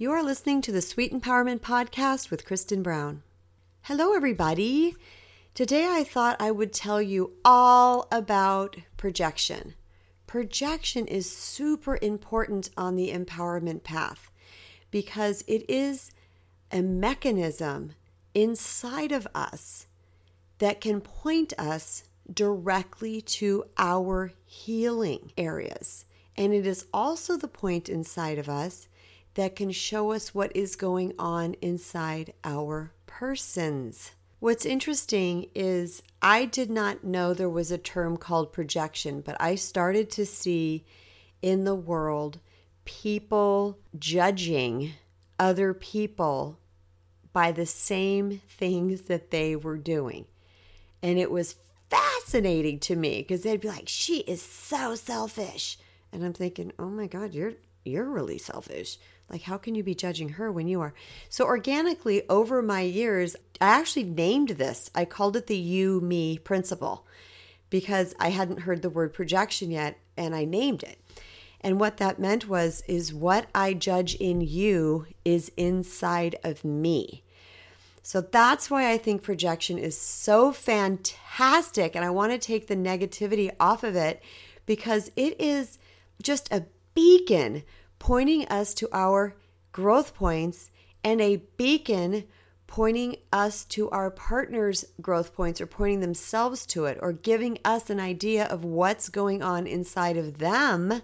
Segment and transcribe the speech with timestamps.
[0.00, 3.24] You are listening to the Sweet Empowerment Podcast with Kristen Brown.
[3.82, 4.94] Hello, everybody.
[5.54, 9.74] Today I thought I would tell you all about projection.
[10.28, 14.30] Projection is super important on the empowerment path
[14.92, 16.12] because it is
[16.70, 17.94] a mechanism
[18.34, 19.88] inside of us
[20.58, 26.04] that can point us directly to our healing areas.
[26.36, 28.86] And it is also the point inside of us
[29.38, 34.10] that can show us what is going on inside our persons.
[34.40, 39.54] What's interesting is I did not know there was a term called projection, but I
[39.54, 40.84] started to see
[41.40, 42.40] in the world
[42.84, 44.94] people judging
[45.38, 46.58] other people
[47.32, 50.26] by the same things that they were doing.
[51.00, 51.54] And it was
[51.88, 55.78] fascinating to me because they'd be like, "She is so selfish."
[56.10, 57.52] And I'm thinking, "Oh my god, you're
[57.84, 58.98] you're really selfish."
[59.30, 60.94] Like, how can you be judging her when you are?
[61.28, 64.90] So, organically, over my years, I actually named this.
[64.94, 67.06] I called it the you me principle
[67.70, 70.98] because I hadn't heard the word projection yet, and I named it.
[71.60, 77.24] And what that meant was, is what I judge in you is inside of me.
[78.02, 81.94] So that's why I think projection is so fantastic.
[81.94, 84.22] And I want to take the negativity off of it
[84.64, 85.78] because it is
[86.22, 87.64] just a beacon
[87.98, 89.34] pointing us to our
[89.72, 90.70] growth points
[91.04, 92.24] and a beacon
[92.66, 97.88] pointing us to our partner's growth points or pointing themselves to it or giving us
[97.90, 101.02] an idea of what's going on inside of them.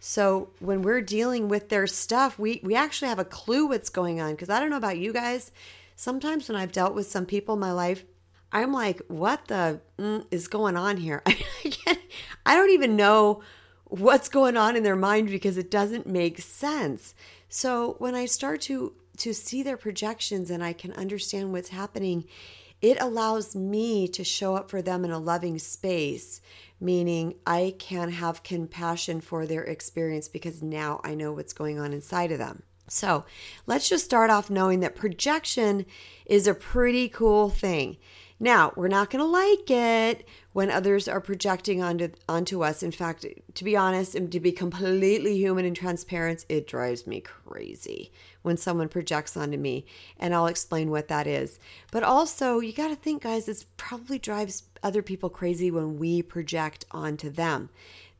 [0.00, 4.20] So when we're dealing with their stuff, we, we actually have a clue what's going
[4.20, 4.32] on.
[4.32, 5.50] Because I don't know about you guys,
[5.96, 8.04] sometimes when I've dealt with some people in my life,
[8.52, 11.22] I'm like, what the mm, is going on here?
[11.26, 11.98] I,
[12.46, 13.42] I don't even know
[13.88, 17.14] what's going on in their mind because it doesn't make sense.
[17.48, 22.24] So when I start to to see their projections and I can understand what's happening,
[22.80, 26.40] it allows me to show up for them in a loving space,
[26.80, 31.92] meaning I can have compassion for their experience because now I know what's going on
[31.92, 32.62] inside of them.
[32.86, 33.24] So
[33.66, 35.84] let's just start off knowing that projection
[36.24, 37.96] is a pretty cool thing.
[38.40, 42.82] Now, we're not going to like it when others are projecting onto onto us.
[42.84, 47.20] In fact, to be honest and to be completely human and transparent, it drives me
[47.20, 48.12] crazy
[48.42, 49.86] when someone projects onto me,
[50.18, 51.58] and I'll explain what that is.
[51.90, 56.22] But also, you got to think guys, this probably drives other people crazy when we
[56.22, 57.70] project onto them.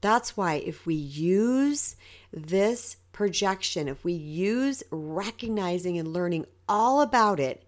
[0.00, 1.96] That's why if we use
[2.32, 7.64] this projection, if we use recognizing and learning all about it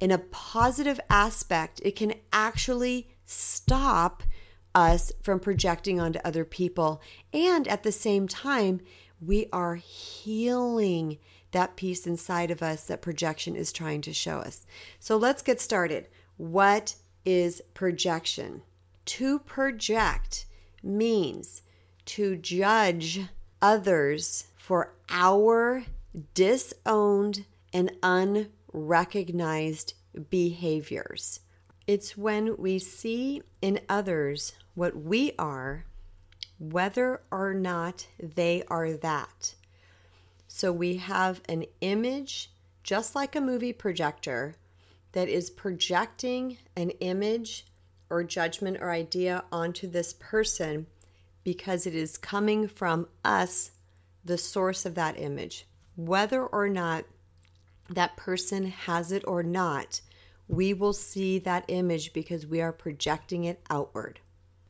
[0.00, 4.22] in a positive aspect, it can actually stop
[4.74, 7.02] us from projecting onto other people.
[7.32, 8.80] And at the same time,
[9.20, 11.18] we are healing
[11.52, 14.66] that piece inside of us that projection is trying to show us.
[14.98, 16.08] So let's get started.
[16.36, 16.94] What
[17.24, 18.62] is projection?
[19.06, 20.46] To project
[20.82, 21.62] means
[22.06, 23.20] to judge
[23.60, 25.84] others for our
[26.34, 27.90] disowned and
[28.72, 29.94] unrecognized
[30.28, 31.40] behaviors.
[31.86, 35.86] It's when we see in others what we are,
[36.58, 39.54] whether or not they are that.
[40.46, 42.50] So we have an image,
[42.82, 44.56] just like a movie projector,
[45.12, 47.66] that is projecting an image
[48.08, 50.86] or judgment or idea onto this person
[51.42, 53.72] because it is coming from us,
[54.24, 55.66] the source of that image.
[55.96, 57.04] Whether or not
[57.94, 60.00] that person has it or not,
[60.48, 64.20] we will see that image because we are projecting it outward.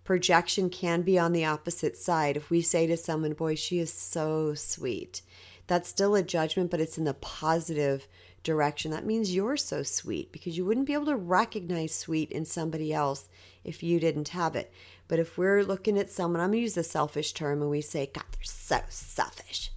[0.05, 2.37] Projection can be on the opposite side.
[2.37, 5.23] If we say to someone, Boy, she is so sweet,
[5.67, 8.09] that's still a judgment, but it's in the positive
[8.43, 8.91] direction.
[8.91, 12.93] That means you're so sweet because you wouldn't be able to recognize sweet in somebody
[12.93, 13.29] else
[13.63, 14.73] if you didn't have it.
[15.07, 17.81] But if we're looking at someone, I'm going to use the selfish term, and we
[17.81, 19.71] say, God, they're so selfish.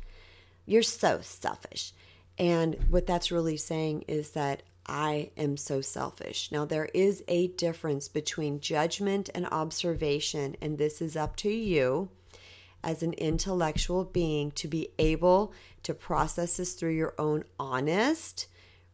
[0.65, 1.91] You're so selfish.
[2.37, 6.51] And what that's really saying is that I am so selfish.
[6.51, 12.09] Now, there is a difference between judgment and observation, and this is up to you
[12.83, 15.53] as an intellectual being to be able
[15.83, 18.47] to process this through your own honest,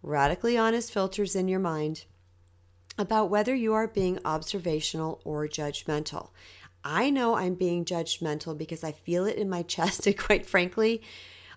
[0.03, 2.05] radically honest filters in your mind
[2.97, 6.29] about whether you are being observational or judgmental.
[6.83, 11.01] I know I'm being judgmental because I feel it in my chest, and quite frankly,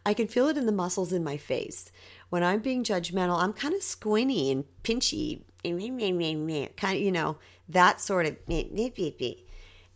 [0.04, 1.90] I can feel it in the muscles in my face.
[2.30, 7.38] When I'm being judgmental, I'm kind of squinty and pinchy, kind of, you know,
[7.68, 8.36] that sort of.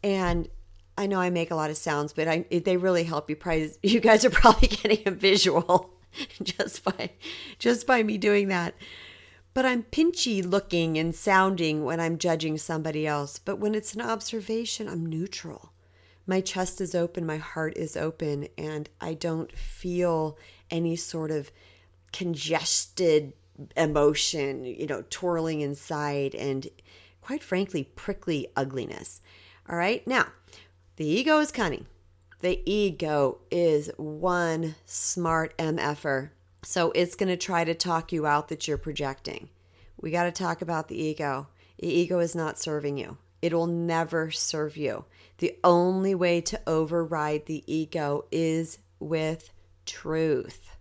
[0.04, 0.48] And
[0.98, 3.36] I know I make a lot of sounds, but I, they really help you.
[3.36, 5.96] Probably, you guys are probably getting a visual.
[6.42, 7.10] just by
[7.58, 8.74] just by me doing that.
[9.54, 13.38] But I'm pinchy looking and sounding when I'm judging somebody else.
[13.38, 15.72] But when it's an observation, I'm neutral.
[16.26, 20.38] My chest is open, my heart is open, and I don't feel
[20.70, 21.52] any sort of
[22.12, 23.32] congested
[23.76, 26.68] emotion, you know, twirling inside and
[27.20, 29.20] quite frankly, prickly ugliness.
[29.68, 30.06] All right.
[30.06, 30.26] Now,
[30.96, 31.86] the ego is cunning.
[32.40, 36.30] The ego is one smart MFer.
[36.62, 39.48] So it's going to try to talk you out that you're projecting.
[40.00, 41.48] We got to talk about the ego.
[41.78, 45.04] The ego is not serving you, it will never serve you.
[45.38, 49.50] The only way to override the ego is with
[49.84, 50.72] truth.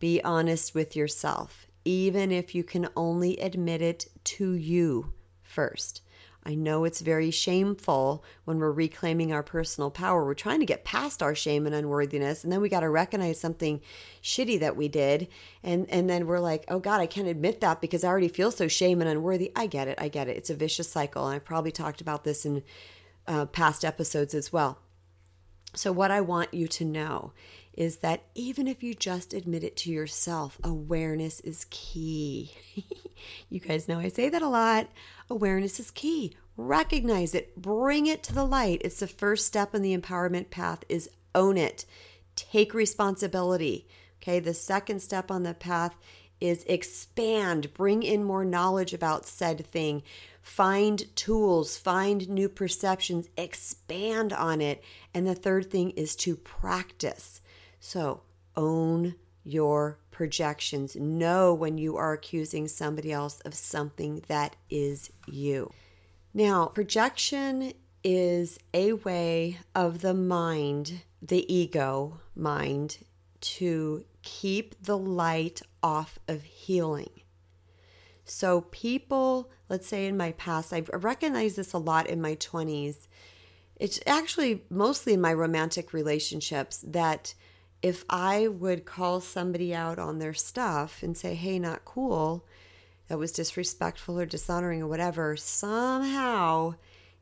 [0.00, 5.12] Be honest with yourself, even if you can only admit it to you
[5.44, 6.02] first.
[6.46, 10.24] I know it's very shameful when we're reclaiming our personal power.
[10.24, 13.40] We're trying to get past our shame and unworthiness, and then we got to recognize
[13.40, 13.80] something
[14.22, 15.26] shitty that we did,
[15.64, 18.52] and and then we're like, oh God, I can't admit that because I already feel
[18.52, 19.50] so shame and unworthy.
[19.56, 20.36] I get it, I get it.
[20.36, 22.62] It's a vicious cycle, and I've probably talked about this in
[23.26, 24.78] uh, past episodes as well.
[25.74, 27.32] So what I want you to know
[27.76, 32.52] is that even if you just admit it to yourself, awareness is key.
[33.50, 34.88] you guys know I say that a lot.
[35.28, 36.34] Awareness is key.
[36.56, 38.80] Recognize it, bring it to the light.
[38.82, 41.84] It's the first step in the empowerment path is own it.
[42.34, 43.86] Take responsibility.
[44.22, 44.40] Okay?
[44.40, 45.94] The second step on the path
[46.40, 50.02] is expand, bring in more knowledge about said thing.
[50.40, 54.82] Find tools, find new perceptions, expand on it.
[55.12, 57.40] And the third thing is to practice.
[57.80, 58.22] So,
[58.56, 59.14] own
[59.44, 60.96] your projections.
[60.96, 65.70] Know when you are accusing somebody else of something that is you.
[66.34, 72.98] Now, projection is a way of the mind, the ego mind,
[73.40, 77.10] to keep the light off of healing.
[78.24, 83.06] So, people, let's say in my past, I've recognized this a lot in my 20s.
[83.76, 87.34] It's actually mostly in my romantic relationships that
[87.86, 92.44] if I would call somebody out on their stuff and say, hey, not cool,
[93.06, 96.74] that was disrespectful or dishonoring or whatever, somehow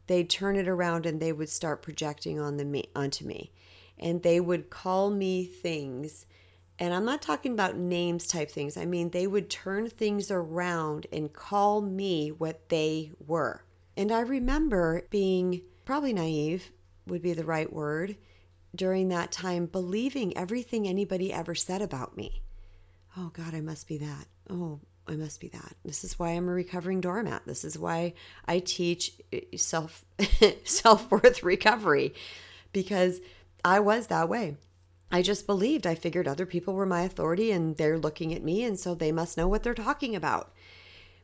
[0.06, 3.52] they'd turn it around and they would start projecting on the me onto me.
[3.98, 6.24] And they would call me things.
[6.78, 8.78] And I'm not talking about names type things.
[8.78, 13.64] I mean, they would turn things around and call me what they were.
[13.98, 16.72] And I remember being probably naive,
[17.06, 18.16] would be the right word
[18.74, 22.42] during that time believing everything anybody ever said about me.
[23.16, 24.26] Oh God, I must be that.
[24.50, 25.76] Oh, I must be that.
[25.84, 27.42] This is why I'm a recovering doormat.
[27.46, 28.14] This is why
[28.46, 30.04] I teach eh, self
[30.64, 32.14] self-worth recovery
[32.72, 33.20] because
[33.64, 34.56] I was that way.
[35.12, 35.86] I just believed.
[35.86, 39.12] I figured other people were my authority and they're looking at me and so they
[39.12, 40.52] must know what they're talking about.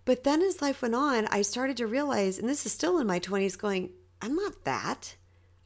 [0.04, 3.06] But then as life went on, I started to realize and this is still in
[3.06, 3.90] my 20s going,
[4.22, 5.16] I'm not that.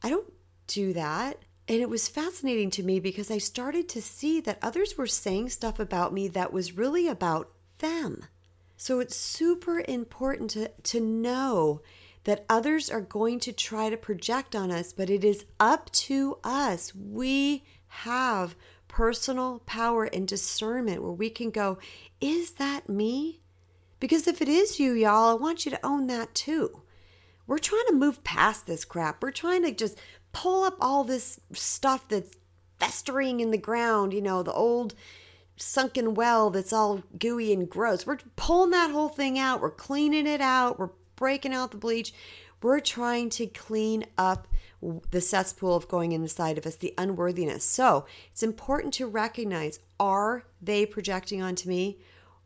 [0.01, 0.31] I don't
[0.67, 1.39] do that.
[1.67, 5.49] And it was fascinating to me because I started to see that others were saying
[5.49, 8.25] stuff about me that was really about them.
[8.77, 11.81] So it's super important to, to know
[12.25, 16.37] that others are going to try to project on us, but it is up to
[16.43, 16.93] us.
[16.93, 18.55] We have
[18.87, 21.77] personal power and discernment where we can go,
[22.21, 23.41] is that me?
[23.99, 26.81] Because if it is you, y'all, I want you to own that too.
[27.47, 29.21] We're trying to move past this crap.
[29.21, 29.97] We're trying to just
[30.35, 32.35] pull up all this stuff that's
[32.77, 34.93] festering in the ground, you know, the old
[35.55, 38.05] sunken well that's all gooey and gross.
[38.05, 39.61] We're pulling that whole thing out.
[39.61, 40.77] We're cleaning it out.
[40.77, 42.13] We're breaking out the bleach.
[42.61, 44.49] We're trying to clean up
[45.09, 47.63] the cesspool of going inside of us, the unworthiness.
[47.63, 51.99] So it's important to recognize are they projecting onto me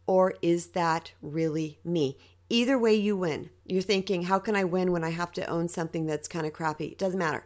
[0.06, 2.18] or is that really me?
[2.52, 3.50] Either way, you win.
[3.66, 6.54] You're thinking, how can I win when I have to own something that's kind of
[6.54, 6.86] crappy?
[6.86, 7.46] It doesn't matter.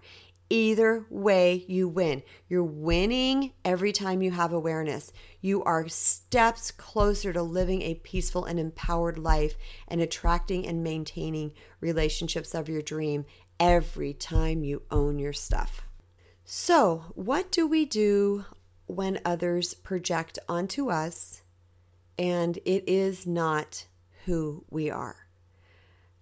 [0.54, 2.22] Either way, you win.
[2.48, 5.12] You're winning every time you have awareness.
[5.42, 9.58] You are steps closer to living a peaceful and empowered life
[9.88, 13.26] and attracting and maintaining relationships of your dream
[13.60, 15.82] every time you own your stuff.
[16.46, 18.46] So, what do we do
[18.86, 21.42] when others project onto us
[22.16, 23.88] and it is not
[24.26, 25.26] who we are?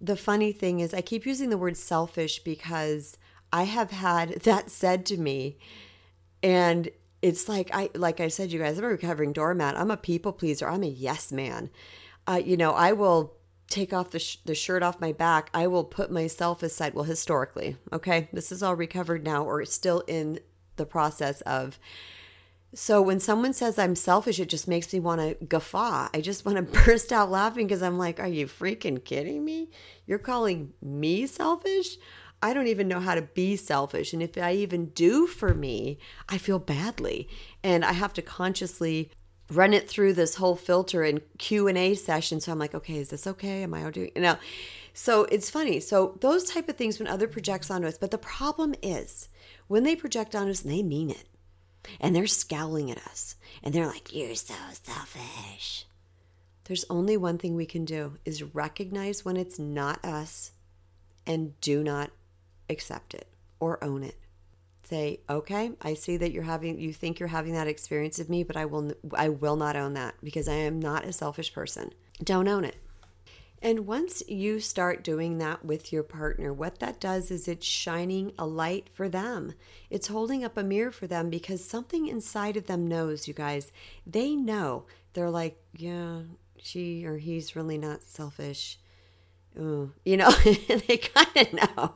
[0.00, 3.18] The funny thing is, I keep using the word selfish because
[3.52, 5.58] I have had that said to me,
[6.42, 6.90] and
[7.20, 9.76] it's like I like I said, you guys, I'm a recovering doormat.
[9.76, 10.68] I'm a people pleaser.
[10.68, 11.70] I'm a yes man.
[12.26, 13.34] Uh, you know, I will
[13.68, 15.50] take off the sh- the shirt off my back.
[15.54, 16.94] I will put myself aside.
[16.94, 20.40] Well, historically, okay, this is all recovered now, or still in
[20.76, 21.78] the process of.
[22.74, 26.08] So when someone says I'm selfish, it just makes me want to guffaw.
[26.14, 29.70] I just want to burst out laughing because I'm like, are you freaking kidding me?
[30.06, 31.98] You're calling me selfish?
[32.42, 34.12] I don't even know how to be selfish.
[34.12, 37.28] And if I even do for me, I feel badly.
[37.62, 39.10] And I have to consciously
[39.50, 42.40] run it through this whole filter and Q&A session.
[42.40, 43.62] So I'm like, okay, is this okay?
[43.62, 44.36] Am I doing, you know?
[44.92, 45.78] So it's funny.
[45.78, 47.96] So those type of things when other projects onto us.
[47.96, 49.28] But the problem is
[49.68, 51.28] when they project on us, they mean it.
[52.00, 53.36] And they're scowling at us.
[53.62, 55.86] And they're like, you're so selfish.
[56.64, 60.52] There's only one thing we can do is recognize when it's not us
[61.26, 62.10] and do not
[62.68, 63.28] accept it
[63.60, 64.16] or own it.
[64.84, 68.42] Say, okay, I see that you're having you think you're having that experience of me,
[68.42, 71.92] but I will I will not own that because I am not a selfish person.
[72.22, 72.76] Don't own it.
[73.62, 78.32] And once you start doing that with your partner, what that does is it's shining
[78.36, 79.54] a light for them.
[79.88, 83.70] It's holding up a mirror for them because something inside of them knows, you guys.
[84.04, 84.86] They know.
[85.12, 86.22] They're like, yeah,
[86.56, 88.80] she or he's really not selfish.
[89.58, 90.30] Ooh, you know,
[90.86, 91.94] they kind of know.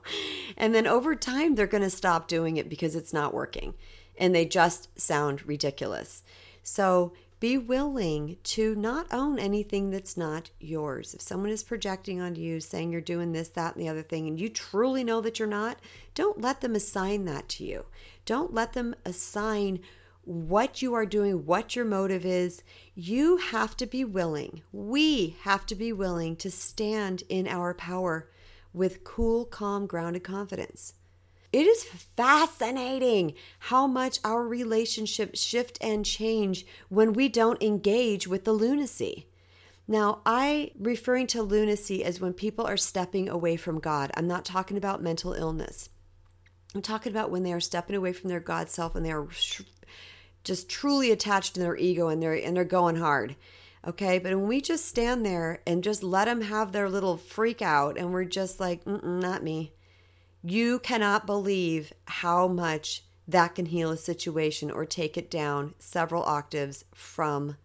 [0.56, 3.74] And then over time, they're going to stop doing it because it's not working
[4.18, 6.22] and they just sound ridiculous.
[6.62, 11.12] So be willing to not own anything that's not yours.
[11.14, 14.26] If someone is projecting onto you, saying you're doing this, that, and the other thing,
[14.26, 15.78] and you truly know that you're not,
[16.14, 17.84] don't let them assign that to you.
[18.24, 19.80] Don't let them assign
[20.26, 22.62] what you are doing, what your motive is.
[22.94, 28.28] You have to be willing, we have to be willing to stand in our power
[28.72, 30.94] with cool, calm, grounded confidence.
[31.52, 38.44] It is fascinating how much our relationships shift and change when we don't engage with
[38.44, 39.28] the lunacy.
[39.88, 44.10] Now, I referring to lunacy as when people are stepping away from God.
[44.14, 45.88] I'm not talking about mental illness.
[46.74, 49.28] I'm talking about when they are stepping away from their God self and they are
[50.46, 53.36] just truly attached to their ego and they're and they're going hard.
[53.86, 57.62] Okay, but when we just stand there and just let them have their little freak
[57.62, 59.74] out, and we're just like, not me.
[60.42, 66.24] You cannot believe how much that can heal a situation or take it down several
[66.24, 67.56] octaves from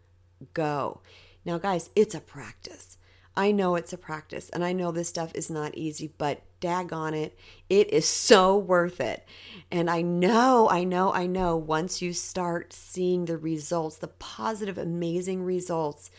[0.54, 1.02] go.
[1.44, 2.98] Now, guys, it's a practice.
[3.36, 7.14] I know it's a practice, and I know this stuff is not easy, but daggone
[7.14, 7.38] it,
[7.70, 9.26] it is so worth it.
[9.70, 14.78] And I know, I know, I know once you start seeing the results, the positive,
[14.78, 16.12] amazing results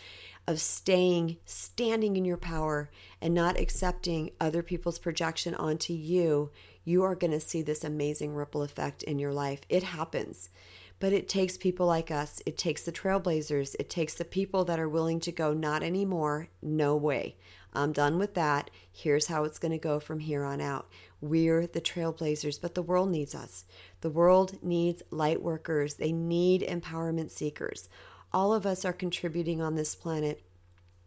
[0.47, 6.51] of staying, standing in your power and not accepting other people's projection onto you,
[6.85, 9.61] you are going to see this amazing ripple effect in your life.
[9.69, 10.51] It happens.
[10.99, 12.41] But it takes people like us.
[12.47, 13.75] It takes the trailblazers.
[13.79, 16.49] It takes the people that are willing to go, not anymore.
[16.61, 17.37] No way.
[17.73, 18.71] I'm done with that.
[18.91, 20.89] Here's how it's going to go from here on out.
[21.21, 23.65] We're the trailblazers, but the world needs us.
[24.01, 27.89] The world needs light workers, they need empowerment seekers.
[28.33, 30.43] All of us are contributing on this planet,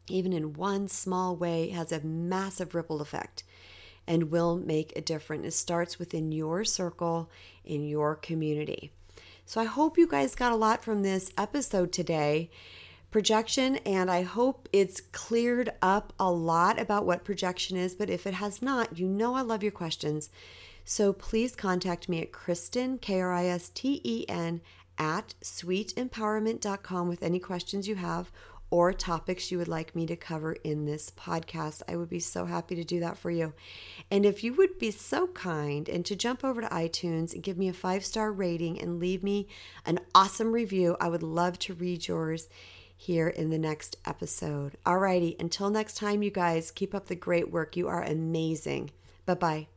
[0.08, 3.44] even in one small way, has a massive ripple effect
[4.08, 5.46] and will make a difference.
[5.46, 7.30] It starts within your circle,
[7.64, 8.92] in your community.
[9.46, 12.50] So I hope you guys got a lot from this episode today.
[13.16, 17.96] Projection, and I hope it's cleared up a lot about what projection is.
[17.96, 20.30] But if it has not, you know I love your questions.
[20.84, 24.60] So please contact me at Kristen, K R I S T E N,
[24.98, 28.34] at sweetempowerment.com with any questions you have
[28.70, 31.84] or topics you would like me to cover in this podcast.
[31.88, 33.54] I would be so happy to do that for you.
[34.12, 37.58] And if you would be so kind and to jump over to iTunes and give
[37.58, 39.48] me a five star rating and leave me
[39.86, 42.50] an awesome review, I would love to read yours
[42.96, 44.78] here in the next episode.
[44.86, 47.76] Alrighty, until next time, you guys, keep up the great work.
[47.76, 48.92] You are amazing.
[49.26, 49.68] Bye bye.